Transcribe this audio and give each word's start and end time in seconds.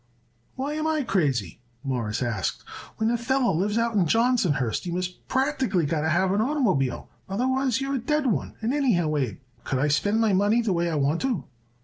"Why 0.55 0.73
am 0.73 0.87
I 0.87 1.03
crazy?" 1.03 1.59
Morris 1.83 2.23
asked. 2.23 2.67
"When 2.97 3.11
a 3.11 3.19
feller 3.19 3.53
lives 3.53 3.77
out 3.77 3.93
in 3.93 4.07
Johnsonhurst 4.07 4.87
you 4.87 4.93
must 4.93 5.27
practically 5.27 5.85
got 5.85 6.01
to 6.01 6.09
have 6.09 6.31
an 6.31 6.41
oitermobile, 6.41 7.05
otherwise 7.29 7.81
you 7.81 7.91
are 7.91 7.95
a 7.97 7.99
dead 7.99 8.25
one. 8.25 8.55
And 8.61 8.73
anyhow, 8.73 9.15
Abe, 9.15 9.37
couldn't 9.63 9.85
I 9.85 9.89
spend 9.89 10.19
my 10.19 10.33
money 10.33 10.63
the 10.63 10.73
way 10.73 10.89
I 10.89 10.95
want 10.95 11.21
to?" 11.21 11.43